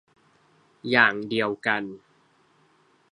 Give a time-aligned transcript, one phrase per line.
[0.89, 1.83] อย่างเดียวกัน